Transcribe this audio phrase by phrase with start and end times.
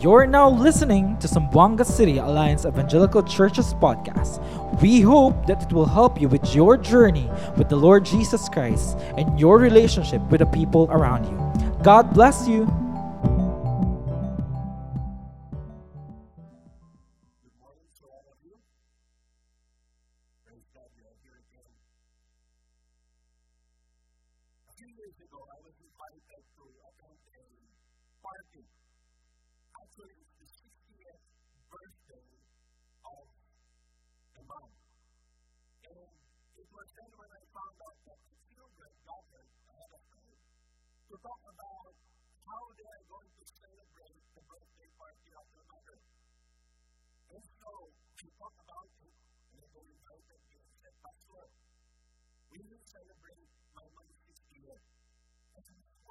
[0.00, 4.38] You're now listening to Zamboanga City Alliance Evangelical Church's podcast.
[4.80, 8.96] We hope that it will help you with your journey with the Lord Jesus Christ
[9.16, 11.82] and your relationship with the people around you.
[11.82, 12.66] God bless you.
[50.98, 51.46] And said, Pastor,
[52.50, 54.82] we celebrate my mom's 60th.
[55.54, 56.02] And I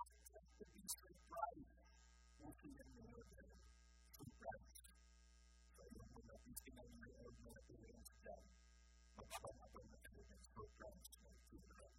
[2.39, 3.47] want to be the order,
[4.15, 4.87] surprised.
[5.75, 8.43] So yung mga titingnan mo yung mga appearance dyan,
[9.17, 11.91] magpapanapan na kayo ng surprise na children.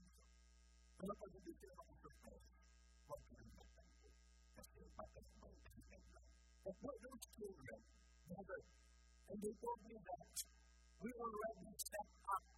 [0.98, 2.48] Pero pag hindi sila surprise,
[3.04, 4.12] huwag ko rin magtanggol.
[6.78, 7.80] What those children,
[8.28, 8.60] mother,
[9.28, 10.36] and they told me that
[11.00, 12.57] we already set up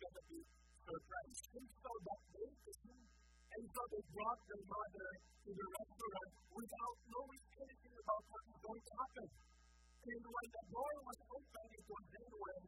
[0.00, 0.40] going to be
[0.84, 1.44] surprised.
[1.54, 3.06] And so that day came,
[3.54, 5.10] and so they brought their mother
[5.44, 9.28] to the restaurant without knowing anything about what was going to happen.
[10.04, 12.62] And when the door was opened, it was then when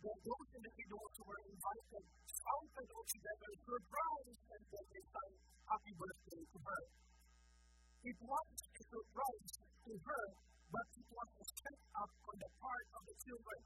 [0.00, 5.34] the, those individuals who were invited shouted all together, surprise, and then they sang
[5.70, 6.82] happy birthday to her.
[8.00, 10.24] It was a surprise to her,
[10.72, 13.60] but it was a set up on the part of the children.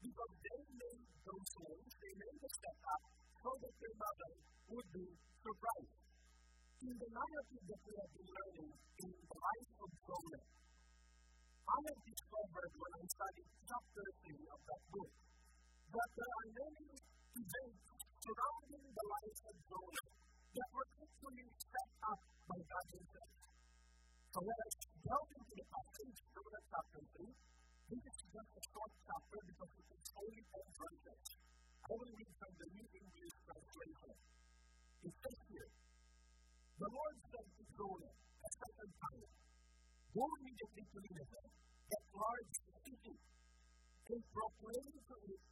[0.00, 3.02] Because they made those names, they made the step up
[3.36, 4.30] so that their mother
[4.72, 5.06] would be
[5.44, 5.96] surprised.
[6.80, 10.44] In the narrative that we have been learning in the life of Jonah,
[11.68, 15.12] I have discovered when I studied chapter 3 of that book
[15.90, 16.88] that there are many
[17.36, 17.80] events
[18.24, 20.08] surrounding the life of Jonah
[20.56, 23.32] that were actually set up by God Himself.
[24.32, 24.74] So let us
[25.04, 27.59] delve into the passage, Jonah chapter 3.
[27.90, 31.22] This is just a short chapter because it is only 10 verses.
[31.82, 34.14] I will read from the New English translation.
[35.10, 35.70] It says here,
[36.78, 39.26] The Lord said to Jonah a second time,
[40.14, 45.42] Go immediately to Nineveh, that large city, and proclaim to it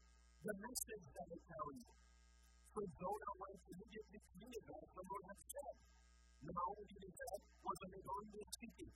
[0.46, 1.90] the message that I tell you.
[1.90, 5.74] So Jonah went immediately to Nineveh, as the Lord had said.
[6.46, 7.34] Now Nineveh
[7.66, 8.88] was an enormous city.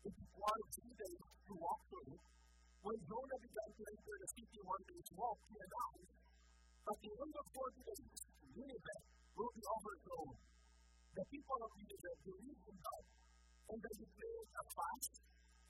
[0.00, 2.39] It required three days to walk through it.
[2.80, 6.16] When Jonah began to enter the city one day's walk, he announced,
[6.88, 8.20] At the end of forty days,
[8.56, 9.00] Nineveh
[9.36, 10.32] will be overthrown.
[11.12, 13.04] The people of Nineveh believed in God,
[13.68, 15.12] and they declared a fast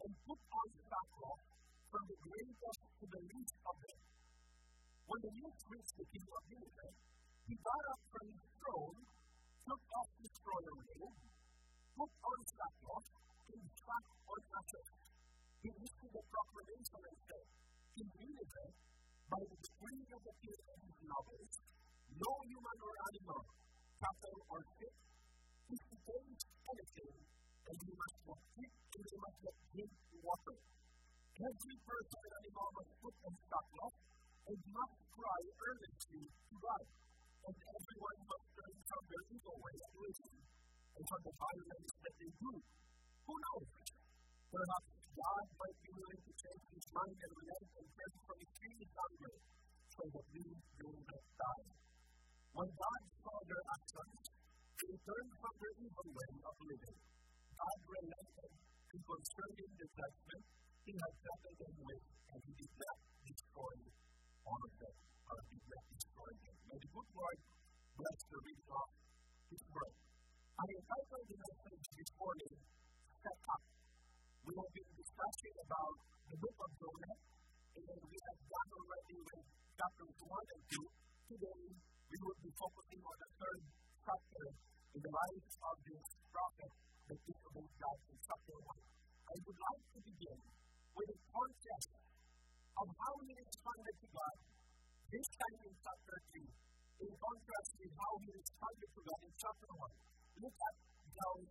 [0.07, 1.45] and put on sackcloth
[1.91, 4.01] from the greatest to the least of them.
[5.11, 6.95] When the news reached the king of Nineveh,
[7.51, 8.99] he got up from his throne,
[9.67, 11.19] took off his royal robe,
[11.99, 13.09] put on sackcloth,
[13.51, 15.10] and sat on ashes.
[15.61, 17.45] He issued a proclamation and said,
[18.01, 18.71] In Nineveh,
[19.29, 21.53] by the decree of the king and his nobles,
[22.17, 23.43] no human or animal,
[24.01, 25.01] cattle or fish,
[25.69, 27.15] is to taste anything,
[27.69, 29.93] and you must not eat, and you must not drink
[30.25, 30.57] water.
[31.45, 33.97] Every person and animal must put on sackcloth,
[34.49, 36.85] and must cry earnestly to God,
[37.45, 40.37] and everyone must turn from their evil ways of living,
[40.97, 42.53] and from the violence that they do.
[43.29, 43.69] Who knows?
[44.51, 44.90] Perhaps
[45.21, 48.93] God might be willing to change his mind and relent and turn from his previous
[49.05, 49.35] anger,
[49.93, 50.45] so that we
[50.81, 51.69] do not die.
[52.57, 54.17] When God saw their actions,
[54.81, 56.99] they turned from their evil way of living.
[57.53, 58.53] God relented,
[58.97, 60.45] and concerning the judgment,
[60.89, 63.77] he had threatened them with, and he did not destroy
[64.49, 64.97] all of them,
[65.29, 66.57] or did not destroy them.
[66.65, 67.39] May the good Lord
[67.93, 68.89] bless the reading of
[69.53, 69.95] his word.
[70.01, 72.55] I entitled the message this morning,
[73.21, 73.80] Set Up.
[74.41, 75.95] We have been discussing about
[76.33, 77.17] the book of Jonah,
[77.77, 79.45] and we have done already with
[79.77, 80.81] chapters 1 and 2.
[81.29, 81.63] Today,
[82.09, 83.61] we will be focusing on the third
[84.01, 84.45] chapter
[84.97, 86.73] in the life of this prophet,
[87.05, 88.81] the king of God, in chapter 1.
[89.29, 91.91] I would like to begin with a context
[92.81, 94.37] of how he responded to God,
[95.13, 96.49] this time in chapter 3,
[97.05, 100.49] in contrast with how he responded to God in chapter 1.
[100.49, 100.75] Look at
[101.13, 101.45] those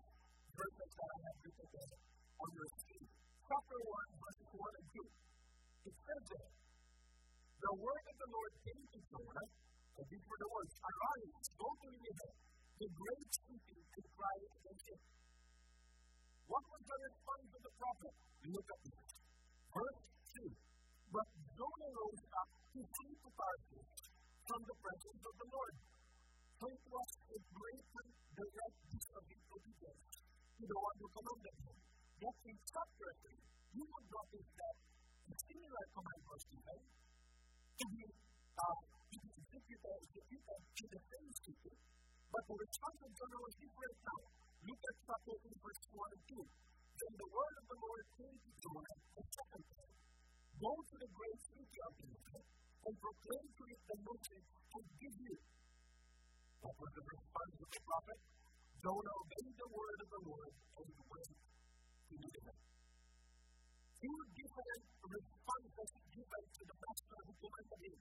[0.57, 1.94] verses that I have written there
[2.39, 2.69] on your.
[3.50, 5.90] Chapter 1, verses 1 and 2.
[5.90, 6.54] It says there,
[7.66, 9.48] The word of the Lord came to Jonah,
[9.98, 12.34] and these were the words, Arise, go to Nineveh,
[12.78, 15.01] the great city, and cry against it.
[16.46, 18.13] What was the response of the prophet?
[18.54, 19.10] Look at this.
[19.74, 20.02] Verse
[20.45, 20.45] 2.
[21.10, 23.92] But Jonah rose up to flee to Tarshish
[24.45, 25.75] from the presence of the Lord.
[26.54, 27.86] So it was a great
[28.30, 30.06] direct disobedience
[30.54, 31.78] to the one who commanded him.
[32.19, 34.75] Yet in 3, you will notice that
[35.39, 38.04] similar command was given to be
[38.60, 41.74] uh, to be executed, executed to the same city.
[42.27, 44.21] But for the response of Jonah was different now.
[44.68, 46.44] Look at chapter 3, verse 1 and 2.
[47.00, 49.95] Then the word of the Lord came to Jonah a second time.
[50.60, 52.44] Go to the great city of Nineveh
[52.83, 55.36] and proclaim to it the message I give you.
[56.68, 58.19] What was the response of the prophet?
[58.83, 61.31] Jonah obeyed the word of the Lord and went
[62.09, 62.57] to Nineveh.
[64.01, 68.00] Two different responses given to the master who commanded him.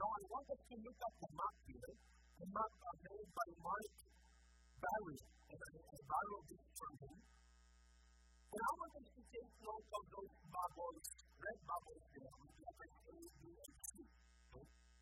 [0.00, 1.92] Now I want us to look at the map here,
[2.40, 2.72] the map
[3.04, 3.92] made by Mark
[4.80, 7.16] Barry, and I borrowed this from him.
[8.54, 11.04] And I want us to take note of those bubbles,
[11.36, 13.92] red bubbles there, with letters A, B, and C.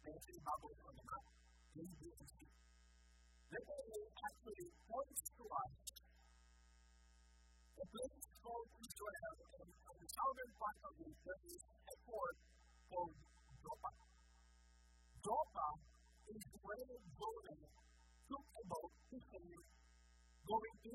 [0.02, 1.26] There are three bubbles on the map,
[1.78, 2.36] A, B, and C.
[3.52, 5.72] Actually points to us
[7.82, 9.70] a place called Israel, and
[10.02, 12.36] the southern part of it, there is a port
[12.90, 13.14] called
[13.62, 13.90] Joppa.
[15.22, 15.68] Joppa
[16.34, 17.62] is where Jonah
[18.26, 19.18] took a boat to
[20.52, 20.94] going to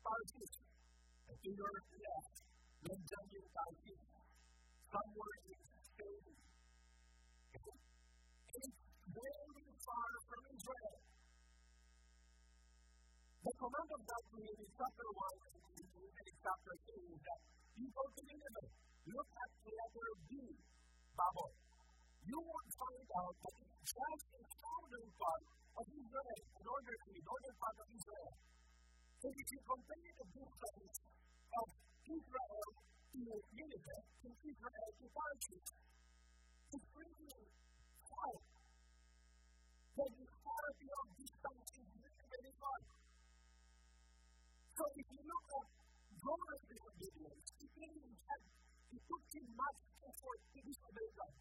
[0.00, 0.56] Tarshish.
[1.28, 2.36] And to your left,
[2.82, 4.04] Benjamin Tarshish,
[4.88, 6.24] somewhere in Spain.
[8.48, 8.78] It's
[9.12, 10.98] very far from Israel.
[13.68, 17.40] The command of God to him in chapter 1 and in chapter 2 is that
[17.76, 18.68] you go to Nineveh.
[19.12, 20.32] Look at the letter B,
[21.12, 21.52] Babel.
[22.24, 27.20] You will find out that it's just the southern part of Israel, the northern, the
[27.28, 28.32] northern part of Israel.
[29.20, 30.96] So if you compare the distance
[31.60, 31.66] of
[32.08, 33.20] Israel to
[33.52, 35.68] Nineveh, to Israel to Tarshish,
[36.72, 37.36] it's really
[38.08, 38.32] far.
[39.92, 42.80] Disparity of distance is really very far.
[44.78, 45.66] So if you look at
[46.22, 48.42] Jonah's disobedience, it really had,
[48.94, 51.34] it took him much effort to disobey God.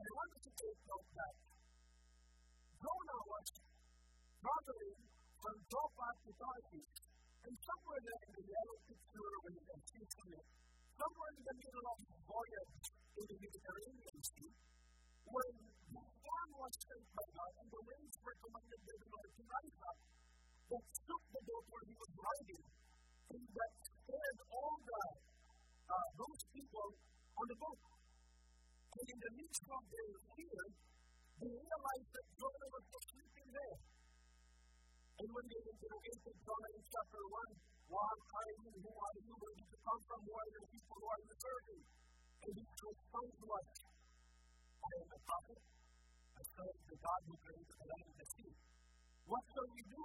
[0.00, 1.34] And I want you to take note that
[2.80, 5.00] Jonah was traveling
[5.44, 6.96] from Joppa to Tarshish,
[7.44, 10.46] and somewhere there in the yellow picture when you can see from it,
[10.96, 12.76] somewhere in the middle of his voyage
[13.20, 14.52] in the Mediterranean Sea,
[15.28, 19.30] when the storm was sent by God and the winds were commanded by the Lord
[19.36, 19.98] to rise up,
[20.70, 22.64] that took the boat where he was riding,
[23.34, 25.02] and that scared all the
[25.84, 26.88] uh, those people
[27.36, 27.80] on the boat.
[28.94, 30.62] And in the midst of their fear,
[31.42, 33.78] they realized that Jonah was just sleeping there.
[35.14, 37.52] And when they interrogated Jonah in chapter 1,
[37.90, 40.96] what are you, who are you, where did you come from, who are your people,
[40.98, 41.82] who are you serving?
[42.44, 43.66] And his response was,
[44.84, 45.60] I am a prophet,
[46.34, 48.52] I serve the God who created the land and the sea.
[49.24, 50.04] What shall we do?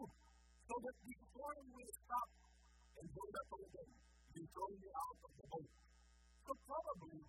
[0.69, 2.29] So that the storm will stop.
[3.01, 3.89] And Jonah told them,
[4.37, 5.69] you throw me out of the boat.
[6.45, 7.21] So probably,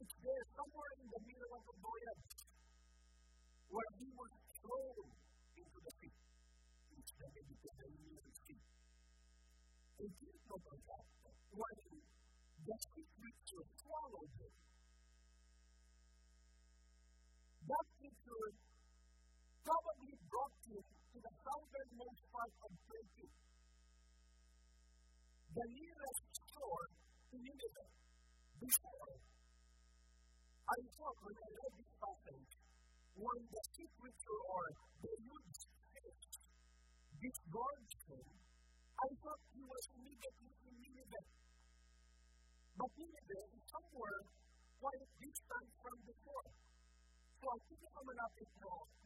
[0.00, 2.24] it's there somewhere in the middle of the voyage
[3.68, 4.32] where he was
[4.64, 5.12] thrown
[5.60, 6.14] into the sea.
[6.96, 8.62] Which then they became the middle sea.
[10.00, 11.04] And think about that.
[11.52, 11.76] When
[12.64, 14.54] the sea creature swallowed him,
[17.68, 18.67] that creature
[20.68, 23.28] him to the southernmost part of Turkey.
[25.54, 26.86] The nearest shore
[27.32, 27.90] to Nineveh.
[28.60, 29.12] Before,
[30.68, 32.52] I thought when I read this passage,
[33.16, 34.64] when the sea creature or
[35.02, 35.60] the huge
[35.90, 36.22] fish
[37.18, 38.26] disgorged him,
[39.00, 41.26] I thought he was immediately in Nineveh.
[42.78, 44.20] But Nineveh is somewhere
[44.80, 46.67] quite distant from the shore.
[47.38, 48.50] So I think I'm an apple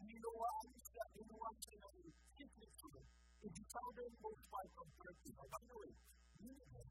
[0.08, 3.06] you know I used to you know what I'm saying secret to it.
[3.44, 5.92] If you tell them most part of Turkey, by the way,
[6.40, 6.88] Nineveh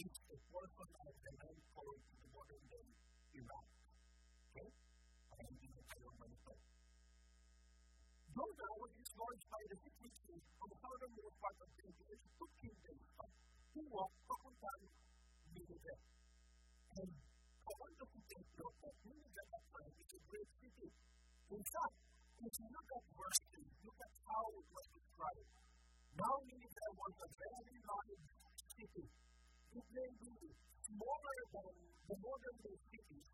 [0.00, 2.88] is the fourth of the land going to the modern day
[3.36, 3.66] Iraq.
[4.56, 4.68] Okay?
[4.72, 6.54] And you know, I don't want to
[8.32, 10.14] Jonah was dislodged by the secret
[10.56, 13.28] from the southernmost part of Turkey, which took him there.
[13.76, 14.88] He walked papuntang
[15.52, 16.00] Nineveh.
[16.96, 17.31] And
[17.68, 20.88] also to take note that Nineveh at that time a great city.
[21.52, 21.96] In fact,
[22.42, 25.48] if you look at verse 3, look at how it was described.
[26.18, 28.24] Now Nineveh was a very large
[28.76, 29.06] city.
[29.72, 30.32] It may be
[30.84, 31.72] smaller than
[32.08, 33.28] the modern day cities,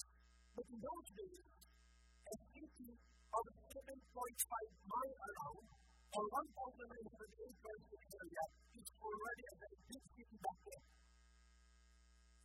[0.54, 1.46] but in those days,
[2.28, 3.96] a city of 7.5
[4.92, 5.66] miles around
[6.08, 8.44] or 1,908 acres area
[8.78, 10.82] is already a very big city back then.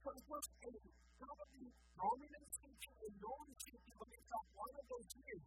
[0.03, 4.85] So it was a probably prominent city, a known city, but in fact one of
[4.89, 5.43] those years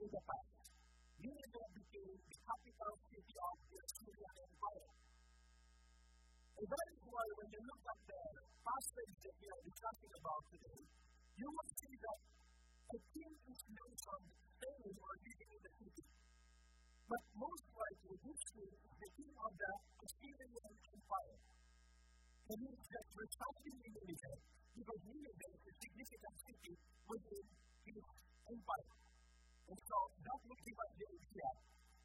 [0.00, 0.56] in the past.
[1.16, 4.92] Nineveh became the capital city of the Assyrian Empire.
[6.56, 8.20] And that is why when you look at the
[8.64, 10.80] passage that we are discussing about today,
[11.36, 12.18] you will see that
[12.92, 16.04] a king is mentioned staying or living in the city.
[17.08, 19.72] But most likely, this is the king of the
[20.04, 20.52] Assyrian
[20.92, 21.38] Empire.
[22.46, 24.38] And he is just residing in Nineveh
[24.76, 26.74] because Nineveh is a significant city
[27.08, 27.46] within
[27.88, 27.96] his
[28.44, 28.92] empire.
[29.72, 31.48] And so that will give us the idea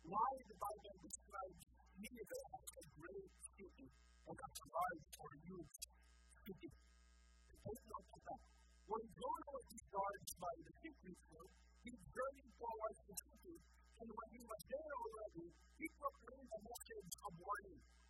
[0.07, 1.59] why the Bible describes
[1.99, 5.75] Nineveh as a great city and as a large or huge
[6.47, 6.71] city.
[6.71, 8.41] Take note of that.
[8.87, 11.51] When Jonah was discharged by the fig tree,
[11.83, 13.55] he's journeying towards the city,
[13.99, 18.00] and when he was there already, he proclaimed a message of warning.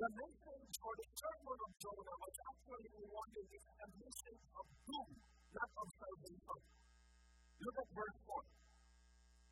[0.00, 5.12] The message or the sermon of Jonah was actually warning a message of doom,
[5.52, 6.60] not of salvation.
[7.60, 8.40] Look at verse 4.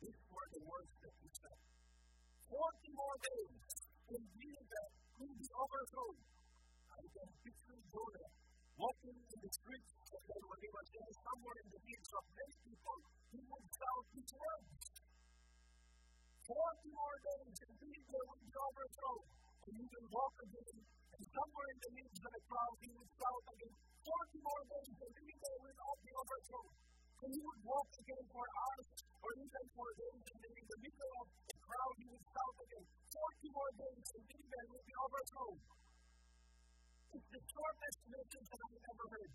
[0.01, 1.59] These were the words that he said.
[2.49, 3.61] Forty more days,
[4.09, 4.89] and Nineveh
[5.21, 6.17] will be overthrown.
[6.17, 8.29] I can picture Jonah
[8.73, 12.25] walking in the streets, and then when he was there somewhere in the midst of
[12.25, 12.97] many people,
[13.37, 14.69] he would shout these words.
[16.41, 19.48] Forty more days, and Nineveh will be overthrown.
[19.69, 23.11] And he will walk again, and somewhere in the midst of the crowd, he would
[23.21, 23.75] shout again.
[24.01, 26.73] Forty more days, and Nineveh will all be overthrown.
[27.21, 28.87] And he would walk again for hours
[29.21, 32.57] or even for days, and then in the middle of the crowd, he would shout
[32.65, 35.57] again, 40 more days, and Nineveh will be overthrown.
[37.13, 39.33] It's the shortest message that I've ever heard.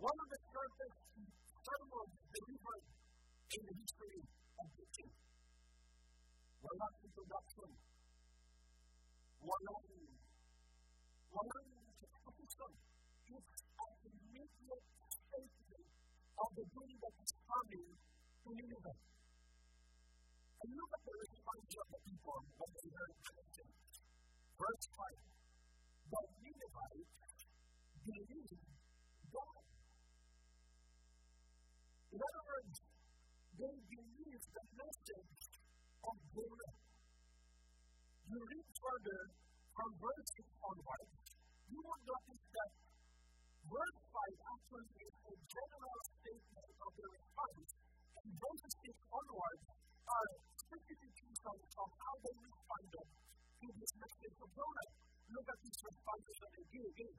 [0.00, 0.96] One of the shortest
[1.68, 2.84] sermons delivered
[3.52, 5.18] in the history of the church.
[6.64, 7.70] Walang introduction.
[9.38, 9.86] Walang,
[11.30, 11.70] walang
[12.02, 12.70] exposition.
[13.30, 15.86] It's an immediate statement
[16.42, 18.98] of the doom that is coming to Nineveh.
[20.58, 23.64] And look at the response of the people when they heard the.
[24.58, 25.14] Verse 5.
[26.10, 27.46] The Ninevites
[28.10, 28.58] believed
[29.30, 29.62] God.
[32.10, 32.76] In other words,
[33.54, 35.46] they believed the message
[36.02, 36.83] of Jonah.
[38.24, 39.20] You read further
[39.76, 41.08] from verse 6 onward,
[41.68, 42.72] you will notice that
[43.68, 47.68] verse 5 actually is a general statement of the response,
[48.16, 49.58] and verses 6 onward
[50.08, 53.08] are specific insights of how they responded
[53.60, 54.88] to this message of Jonah.
[55.28, 57.16] Look at these responses that they give again.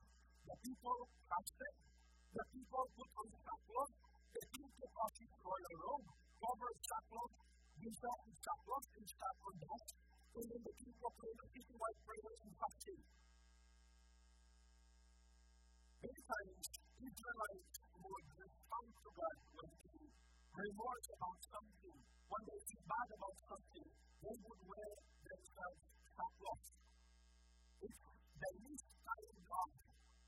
[0.49, 1.75] The people fasted,
[2.33, 3.93] the people put on sackcloth,
[4.33, 6.07] the king took off his royal robe,
[6.41, 7.35] covered sackcloth,
[7.77, 9.89] himself in sackcloth and sat on dust,
[10.35, 12.93] when they do properly in a system-wide framework you have to.
[16.03, 20.03] Many times, Israelites would respond to God when they
[20.59, 24.91] remorse about something, when they feel bad about something, they would wear
[25.23, 26.67] themselves sackcloth.
[27.79, 29.69] It's the least kind of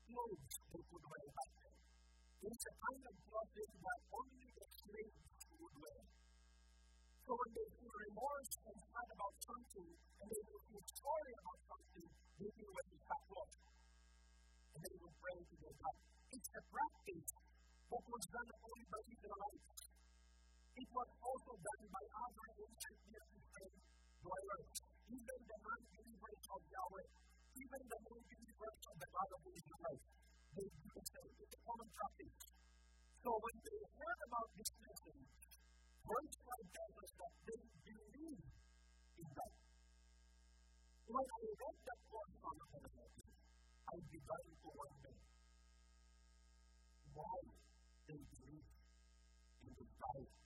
[0.08, 1.74] clothes they could wear back then.
[2.48, 5.20] It's a kind of clothing that only the slaves
[5.52, 6.17] would wear.
[7.28, 12.08] So when they feel remorse and sad about something, and they feel sorry about something,
[12.40, 13.52] they will wear the sackcloth.
[14.72, 15.96] And they will pray to their God.
[16.32, 19.76] It's a practice that was done only by Israelites.
[20.72, 23.72] It was also done by other ancient Eastern
[24.24, 24.68] dwellers,
[25.12, 27.08] even the non-believers of Yahweh,
[27.60, 29.98] even the non-believers of the God of Israel.
[30.56, 31.32] They do the same.
[31.44, 32.40] It's a common practice.
[33.20, 35.28] So when they heard about this message,
[36.08, 38.44] verse 5 that they believe
[39.18, 39.52] in God.
[41.08, 43.22] When I read that portion of the message,
[43.88, 45.14] I began to wonder
[47.14, 47.38] why
[48.08, 48.68] they believe
[49.64, 50.36] in the Bible.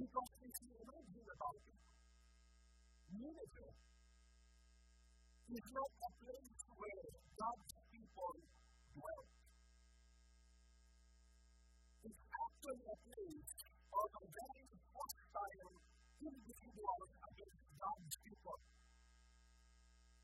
[0.00, 1.78] Because if you imagine about it,
[3.14, 3.74] Nineveh
[5.50, 7.06] is not a place where
[7.38, 8.34] God's people
[8.94, 9.24] dwell.
[12.04, 15.72] It's actually a place or very hostile
[16.22, 18.58] individuals against God's people.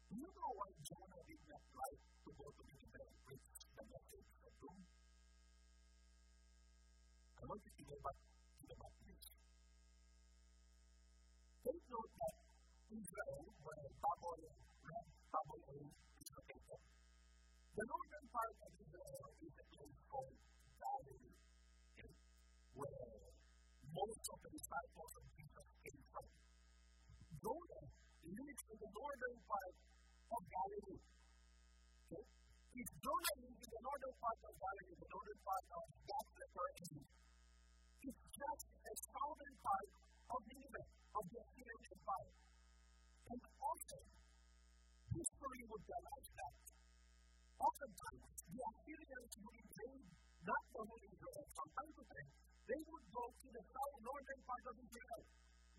[0.06, 3.84] Do you know why Jonah did not like to go to Nineveh and preach the
[3.90, 4.78] message of doom?
[7.36, 9.26] I want you to go back to the map, please.
[11.66, 12.34] Take note that
[12.94, 14.56] Israel where Babylon,
[14.86, 15.84] not Babylon,
[16.22, 16.80] is located.
[17.76, 20.38] The northern part of Israel is a place called
[20.80, 21.36] Galilee,
[22.72, 23.15] where
[23.96, 26.26] most of the disciples of Jesus came from.
[27.40, 27.86] Jordan
[28.28, 29.74] lives in the northern part
[30.36, 31.00] of Galilee.
[32.12, 32.24] Okay?
[32.76, 35.84] If Jordan is in the northern part of Galilee, the northern part of
[36.36, 36.68] River,
[38.04, 39.88] it's just a southern part
[40.28, 40.86] of Nineveh,
[41.16, 42.32] of the Assyrian Empire.
[43.32, 44.04] And often,
[45.16, 46.54] history would tell us that
[47.56, 50.08] oftentimes the Assyrians would invade
[50.44, 52.04] not only Israel from time to
[52.66, 55.22] they would go to the south northern part of Israel.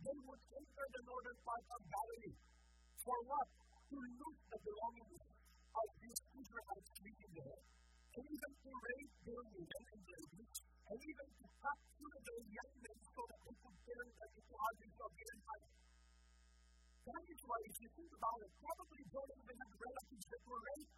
[0.07, 2.37] They would enter the northern part of Galilee.
[3.03, 3.47] For what?
[3.91, 5.23] To loot the belongings
[5.67, 7.59] of these Israelites living there.
[8.17, 12.97] And even to rape their women and babies, and even to capture their young men
[13.03, 15.71] so that they could carry them into houses of the empire.
[17.07, 20.61] That is why, if you think about it, probably Jordan even had relatives that were
[20.71, 20.95] raped.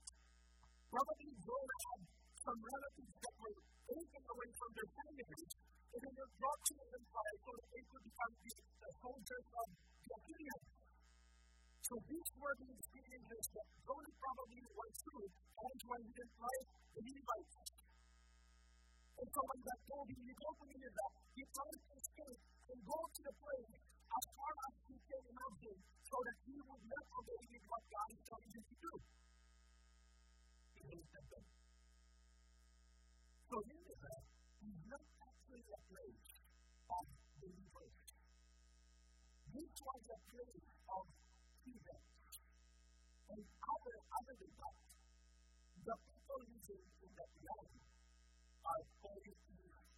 [0.90, 2.02] Probably had
[2.46, 3.58] some relatives that were
[3.90, 7.84] taken away from their families and they were brought to the empire so that they
[7.90, 10.66] could become the, the soldiers of the Athenians.
[11.90, 16.68] So these were the experiences that Jonah probably went through as when he didn't like
[16.94, 17.58] the Levites.
[19.20, 22.80] And so when God told him, you go to Nineveh, he tried to escape and
[22.86, 27.06] go to the place as far as he can imagine so that he would not
[27.20, 28.94] obey what God is telling him to do.
[30.70, 31.46] He hated them.
[33.50, 34.20] So Nineveh
[34.70, 35.19] is not
[35.50, 36.30] actually a place
[36.94, 37.06] of
[37.42, 37.98] believers.
[39.50, 41.04] This was a place of
[41.66, 42.38] heathens
[43.34, 44.78] and other, other than that,
[45.90, 47.82] the people living in that land
[48.62, 49.90] are polytheists,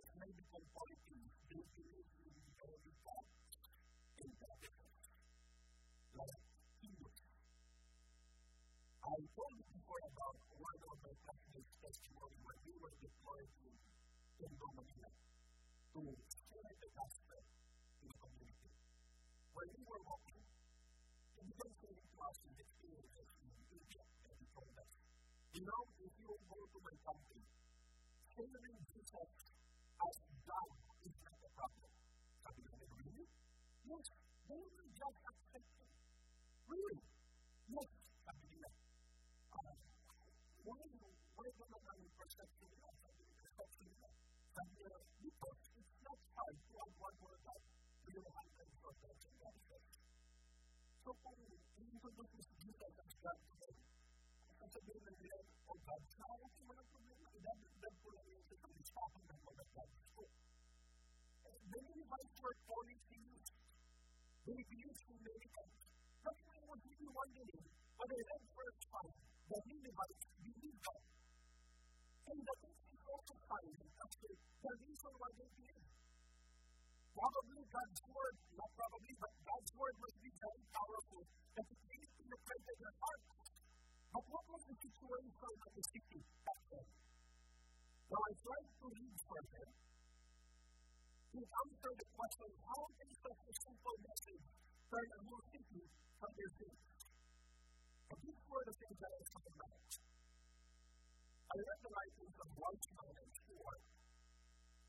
[0.00, 1.36] as many become polytheists.
[1.52, 3.26] They believe in very God
[4.16, 4.60] and that
[6.16, 6.40] like
[6.80, 7.20] English.
[9.04, 13.72] I told you before about one of my company's testimony when we were deployed in
[14.42, 15.10] Indonesia
[15.94, 17.38] to share the gospel
[18.02, 18.70] in the community.
[19.54, 21.88] When we were walking, he began to
[22.26, 24.90] us his experiences in Egypt and he told us,
[25.54, 27.42] you know, if you go to my country,
[28.34, 29.30] sharing Jesus
[30.02, 30.70] as God
[31.06, 31.90] is not a problem.
[32.42, 32.88] Have you ever?
[33.86, 34.06] Yes,
[34.48, 35.90] they just accept him.
[36.66, 36.98] Really?
[37.70, 37.88] Yes,
[38.26, 38.74] I believe that.
[39.54, 39.74] Uh,
[40.66, 40.82] why,
[41.38, 42.94] why do not have perception of
[43.38, 44.21] perception of
[44.52, 47.62] and uh, because it's not hard to have one God,
[48.04, 49.56] real hundreds or thousand God
[51.02, 51.38] So kung
[51.80, 53.76] hindi ko doon sa Jesus as God today,
[54.62, 58.44] ang sabihin ng nila, o God, sa ako ko walang problema, idadagdag ko lang yun
[58.44, 60.22] sa pag-isapan ng mga God ko.
[61.72, 63.52] The Levites were polytheists.
[64.44, 65.82] They used to many things.
[66.22, 67.08] But I was really
[68.02, 69.06] I read verse 5,
[69.48, 70.26] the Levites
[73.52, 75.84] also finding after the reason why they believe.
[77.12, 82.12] Probably God's word, not probably, but God's word must be very powerful that it needs
[82.16, 83.28] to penetrate their hearts.
[84.12, 86.86] But what was the situation of the city back then?
[88.08, 89.70] Now I tried to read for them
[91.32, 94.44] to answer the question how can such a simple message
[94.88, 95.82] turn a whole city
[96.16, 96.80] from their sins?
[98.12, 99.92] And these were the things that I talking about.
[101.52, 103.82] I read the writings of Wiseman and Stuart.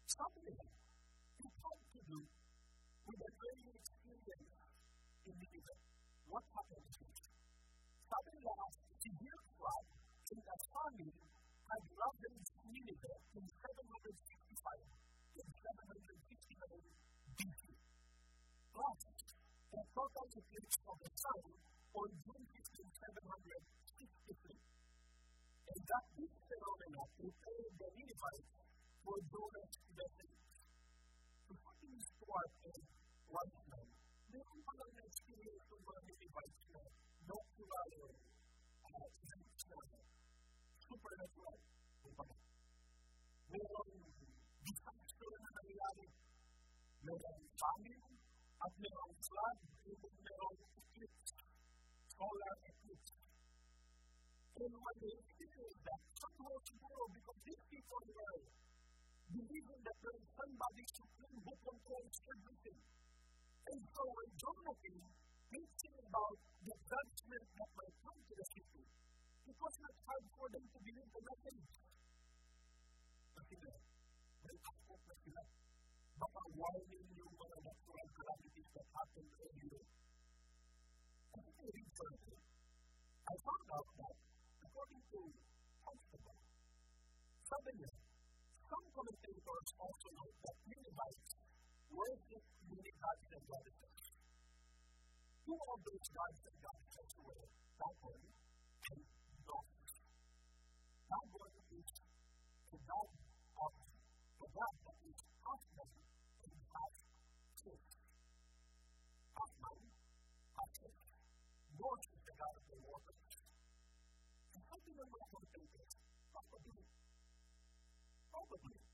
[0.10, 2.20] Something it had to do
[3.06, 4.58] with an early experience
[5.30, 5.82] in the event.
[6.26, 6.90] What happened?
[6.90, 6.98] Is
[8.10, 9.86] something last severe flood
[10.34, 14.90] in a family had ravaged Nineveh in 765
[15.38, 16.82] and 769
[17.38, 17.62] BC.
[18.74, 19.00] Plus,
[19.70, 21.42] a total eclipse of the sun
[21.94, 24.58] on June 15, 763
[25.64, 28.63] and that this phenomena prepared the Ninevites
[29.04, 30.36] for Jonah's message.
[31.44, 32.72] So how do you start a
[33.28, 33.88] Wiseman?
[34.32, 36.82] Meron pa lang na-experience ng mga Ninevites na
[37.28, 37.92] doctoral
[38.88, 39.08] uh,
[40.88, 41.58] supernatural.
[42.00, 42.36] Kumbaga.
[43.52, 43.92] Merong
[44.64, 46.08] disaster na nangyayari.
[47.04, 48.08] Merong famine
[48.64, 51.32] at merong flood, merong eclipse,
[52.08, 52.56] solar.
[54.64, 58.63] And when they experienced that, somehow tomorrow, because these people were
[59.32, 62.80] believing that there is somebody supreme who controls everything.
[63.72, 65.08] And so when Jonah came,
[65.54, 68.84] thinking about the judgment that might come to the city,
[69.48, 71.68] it was not hard for them to believe the message.
[73.38, 73.72] Kasi na,
[74.44, 75.44] may na sila.
[76.18, 79.84] Baka warning yung mga natural calamities that happened earlier.
[81.34, 82.38] And if you read further,
[83.24, 84.16] I found out that,
[84.64, 85.20] according to
[85.84, 86.40] Constable,
[87.46, 87.93] sabi niya,
[88.74, 91.30] some commentators also note that many rights
[91.94, 94.02] were just many gods and goddesses.
[95.46, 97.46] Two of those gods and goddesses were
[97.78, 98.22] Dagon
[98.90, 99.02] and
[99.46, 99.94] Gnosis?
[101.06, 101.90] Dagon is
[102.74, 103.10] the god
[103.62, 103.74] of
[104.42, 105.94] the god that is half man
[106.50, 106.98] and half
[107.62, 107.84] king.
[109.38, 109.82] Half man,
[110.58, 110.98] half king.
[111.78, 112.13] Gnosis
[118.54, 118.86] Probably.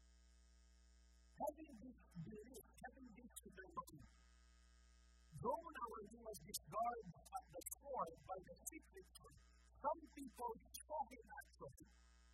[1.36, 3.72] Having this belief, having this their
[5.43, 9.08] though now he was discarded at the sword by the secret
[9.84, 11.28] some people saw him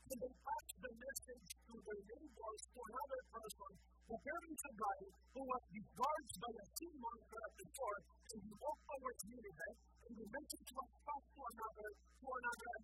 [0.06, 3.72] and they passed the message to their neighbors to another person
[4.06, 5.00] who carries a guy
[5.34, 9.74] who was discarded by a sea monster at the sword, and he walked towards Nineveh,
[10.06, 12.75] and the message was passed to another, to another,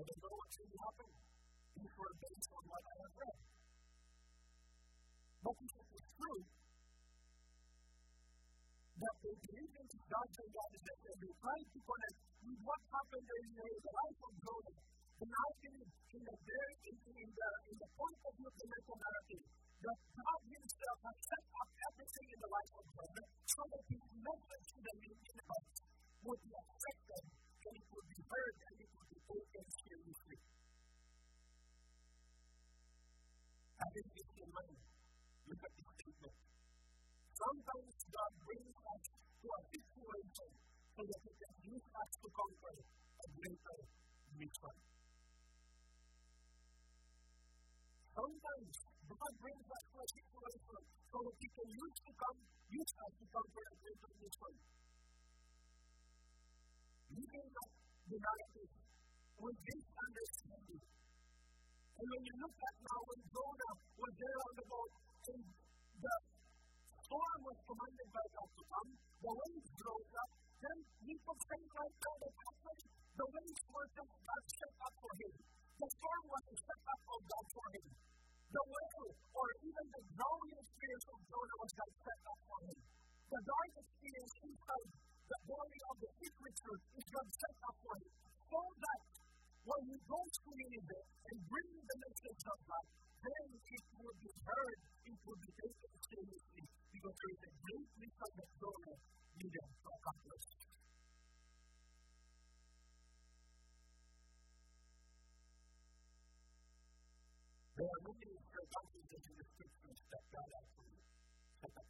[0.00, 1.12] I don't know what really happened.
[1.76, 3.40] These were based on what I have read.
[5.44, 6.40] But if it is true
[8.96, 12.80] that they believe in God's and God is and they try to connect with what
[12.80, 14.76] happened in the life of Jonah,
[15.20, 18.56] then I believe in the very in, in the in the point of view of
[18.56, 19.44] the mental narrative
[19.84, 24.04] that God Himself has set up everything in the life of Jonah so that His
[24.16, 25.76] message to the Ninevites
[26.24, 27.22] would be affected
[27.68, 29.09] and it would be heard and it would
[34.10, 34.78] this in mind,
[35.46, 36.34] look at this statement.
[37.30, 40.50] Sometimes God brings us to a situation
[40.98, 43.78] so that He can use us to conquer a greater
[44.34, 44.76] mission.
[48.10, 48.70] Sometimes
[49.10, 53.12] God brings us to a situation so that He can use to come, use us
[53.14, 54.54] to conquer a greater mission.
[57.14, 57.70] Leaving up
[58.10, 58.89] the narrative
[59.40, 60.84] with this understanding.
[60.84, 64.92] And when you look at now when Jonah was there on the boat
[65.32, 65.42] and
[66.00, 66.14] the
[67.00, 71.96] storm was commanded by God to come, the waves rose up, then people say right
[72.00, 72.84] now that actually
[73.16, 75.32] the waves were just God set up for him.
[75.80, 77.86] The storm was a set up of God for him.
[78.50, 82.80] The whale or even the drowning experience of Jonah was God set up for him.
[83.30, 84.88] The dark experience inside
[85.30, 88.12] the body of the secret truth is God set up for him.
[88.50, 89.00] So that
[89.64, 92.86] when you go to Nineveh and bring the message of God,
[93.20, 97.88] then it will be heard, it will be taken seriously, because there is a great
[98.00, 98.96] mission that Jonah
[99.36, 100.46] needed to accomplish.
[107.80, 111.00] There are many passages in the scriptures that God actually
[111.60, 111.88] set up.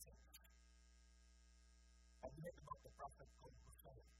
[2.20, 4.19] I've read about the prophet called Hosea.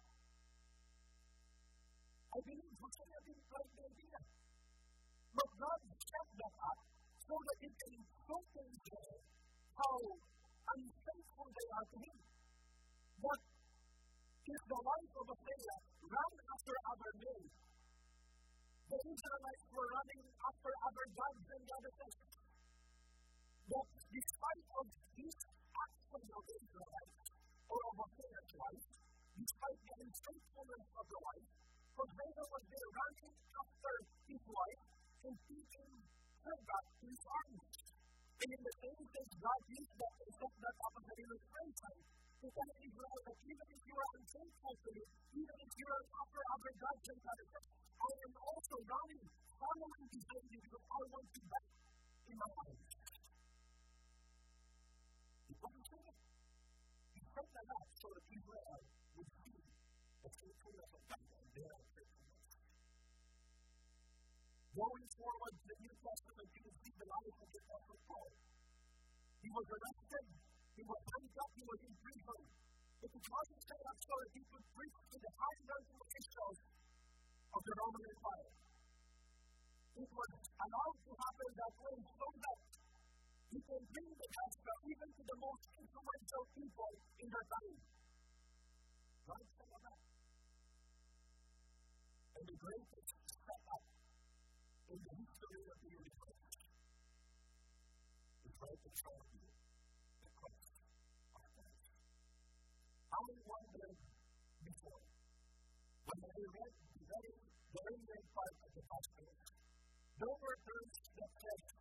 [2.31, 4.19] Believe Hosea didn't like the idea.
[5.35, 6.79] But God set that up
[7.27, 9.19] so that it can focus there
[9.75, 9.95] how
[10.71, 12.17] unfaithful they are to Him.
[13.19, 13.39] But
[14.47, 15.75] if the life of Hosea
[16.07, 17.43] ran after other men,
[18.91, 22.15] the Israelites were running after other gods and goddesses.
[23.67, 24.85] But despite of
[25.19, 25.37] this
[25.71, 27.27] action of Israelites,
[27.71, 28.87] or of a Hosea's life,
[29.35, 31.19] despite the unfaithfulness of the
[32.01, 33.93] wife, Hosea was there running after
[34.25, 34.83] his wife
[35.21, 35.91] and taking
[36.41, 37.61] her back to his army.
[38.41, 41.93] And in the same sense, God used that and set that up as a illustration
[42.41, 46.03] to tell Israel that even if you are unfaithful to me, even if you are
[46.09, 47.65] after other gods and goddesses,
[48.01, 49.25] I am also running,
[49.61, 51.67] following behind you because I want you back
[52.25, 52.81] in my life.
[57.13, 58.79] He set that up so that Israel
[59.21, 61.90] would see the faithfulness of God and their
[64.71, 66.31] unfaithfulness.
[66.31, 68.31] when you see the life of the Apostle Paul.
[69.41, 70.25] He was arrested,
[70.79, 72.41] he was handcuffed, he was in prison.
[73.01, 76.57] But because he stayed up so that he could preach to the high ranking officials
[77.51, 78.51] of the Roman Empire.
[79.91, 82.59] It was allowed to happen that way so that
[83.51, 87.79] he can bring the gospel even to the most influential people in their time.
[89.27, 89.45] That.
[92.31, 93.20] And the greatest up
[94.91, 95.75] Und die Hütte der
[98.43, 99.55] The Und of schauen wir,
[100.19, 100.67] der Kopf
[101.31, 101.79] auf das.
[103.07, 103.95] Alle wandern
[104.59, 105.03] before.
[106.03, 107.33] When they read the very,
[107.71, 109.31] very main part of the gospel,
[110.19, 111.71] no return to the flesh.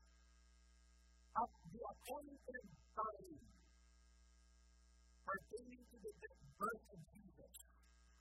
[1.35, 3.38] At the appointed time,
[5.27, 6.12] pertaining to the
[6.62, 7.30] birth of Jesus,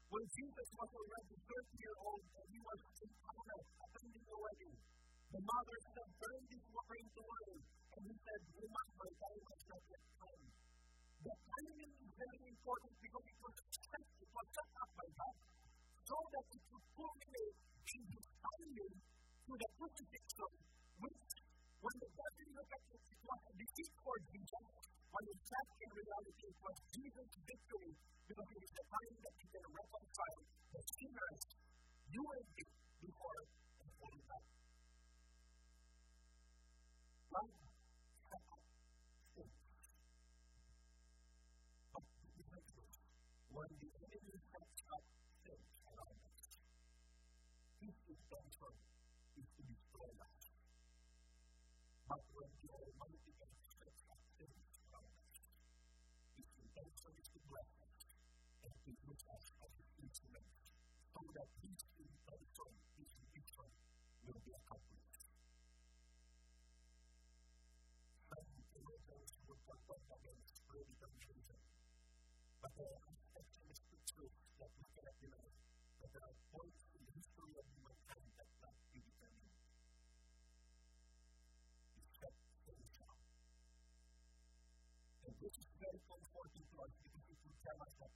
[0.10, 4.76] when Jesus was already 30 years old and he was in Cana attending the wedding,
[5.30, 7.62] the mother said, Burn this water into wine.
[7.94, 10.44] And he said, Woman, my time has not yet come.
[11.30, 15.38] The timing is very important because it was set, it was set up by God
[16.10, 17.58] so that it would culminate
[17.94, 20.52] in his timing to the crucifixion,
[21.06, 21.22] which,
[21.86, 24.66] when the devil looked at it, it was a defeat for Jesus.
[25.10, 27.09] When in fact, in reality, it was Jesus'
[48.30, 48.70] center
[49.42, 50.46] is to be sold out.
[52.06, 55.50] But when the Almighty God sets up things around us,
[56.38, 57.98] His intention is to bless us
[58.62, 60.62] and to use us as His instruments
[61.10, 62.70] so that His intention,
[63.02, 63.70] His vision
[64.30, 65.26] will be accomplished.
[68.30, 71.62] Some theologians would contend against predicabilism,
[72.62, 74.30] but there are aspects in the
[74.62, 75.50] that we cannot deny,
[75.98, 76.89] that there are points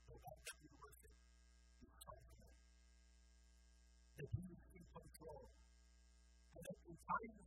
[0.04, 1.16] us that
[4.14, 5.44] that He is in control.
[6.54, 7.44] And that in times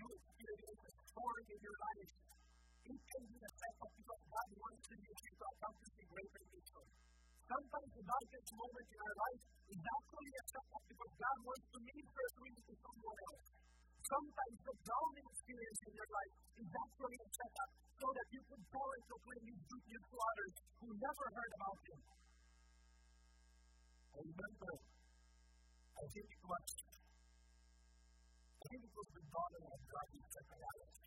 [0.00, 2.12] you experience a storm in your life,
[2.88, 6.86] it can be because God wants to use you to accomplish a greater mission.
[7.50, 11.78] Sometimes the darkest moment in our life is actually a setup because God wants to
[11.84, 13.59] minister through you to someone else.
[14.10, 18.62] Sometimes the drowning experience in your life is actually a setup so that you can
[18.74, 22.00] go and proclaim His good news to others who never heard about Him.
[24.10, 24.72] I remember,
[25.94, 26.66] I think it was,
[28.50, 30.98] I think it was the daughter of Ravi Zacharias.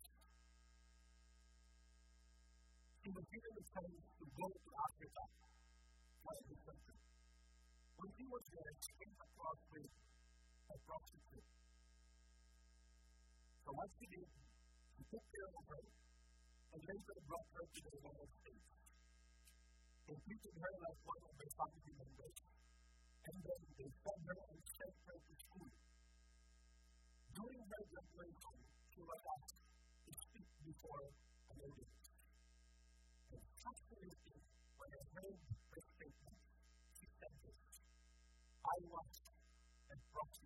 [3.04, 5.22] She was given the chance to go to Africa,
[6.24, 6.98] his country.
[8.00, 11.63] When she was there, she came across with a prostitute.
[13.64, 14.28] So what she did,
[14.92, 18.68] she took care of her and later brought her to the United States.
[20.04, 22.36] They treated her like one of their family members.
[23.24, 25.70] And then they fed her and sent her to school.
[27.32, 28.54] During her graduation,
[28.92, 31.08] she was asked to speak before
[31.48, 32.04] an audience.
[33.32, 34.40] And fascinating,
[34.76, 36.36] when I heard her statement,
[36.92, 37.60] she said this
[38.60, 39.08] I was
[39.88, 40.43] a prostitute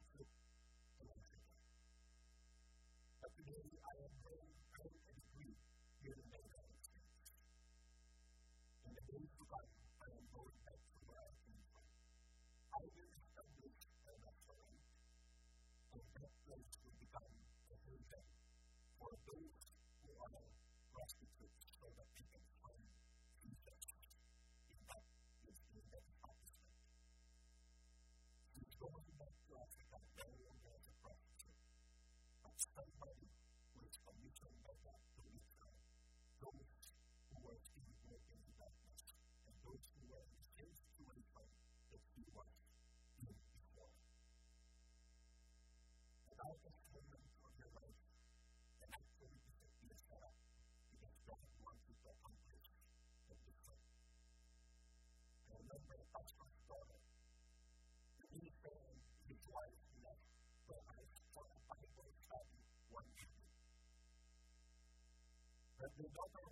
[65.98, 66.47] the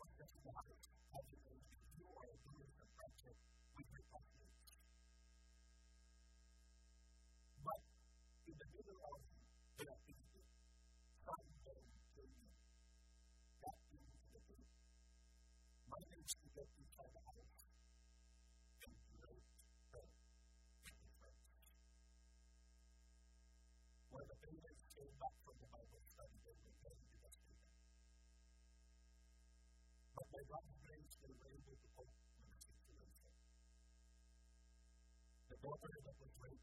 [35.56, 36.60] the daughters of the great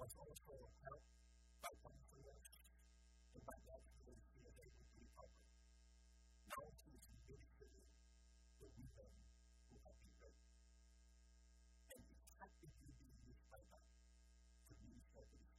[0.00, 0.56] was also
[0.88, 1.12] helped
[1.60, 5.36] by Constantine and by that creation of able to recover.
[6.48, 7.84] Now it is in this city
[8.56, 9.12] the women
[9.68, 10.48] who have been ready.
[11.92, 15.57] And it's actively being used by God to be service.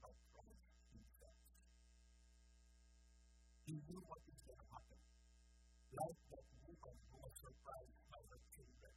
[0.00, 0.56] help God
[0.92, 1.38] himself.
[3.66, 5.00] He knew what is going to happen.
[5.96, 8.94] Like that woman who was surprised by her children.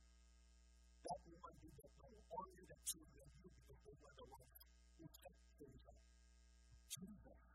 [1.06, 4.58] That woman did not know, only the children knew because they were the ones
[4.98, 6.02] who set things up.
[6.90, 7.55] Jesus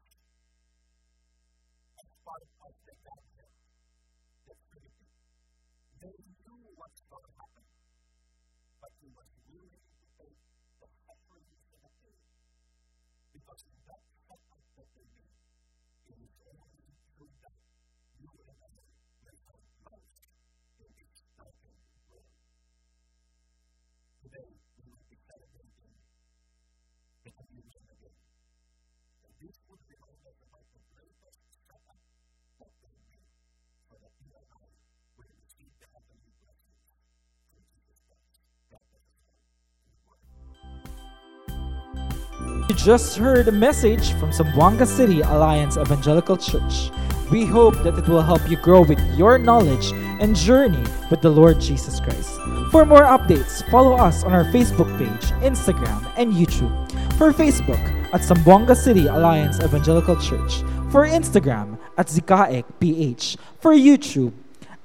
[42.70, 46.92] You just heard a message from Zamboanga City Alliance Evangelical Church.
[47.28, 49.90] We hope that it will help you grow with your knowledge
[50.22, 52.38] and journey with the Lord Jesus Christ.
[52.70, 56.70] For more updates, follow us on our Facebook page, Instagram, and YouTube.
[57.18, 57.82] For Facebook,
[58.14, 60.62] at Zamboanga City Alliance Evangelical Church.
[60.92, 63.36] For Instagram, at ZCAEC PH.
[63.58, 64.32] For YouTube,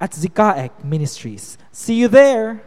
[0.01, 1.59] at ZCAEC Ministries.
[1.71, 2.63] See you there!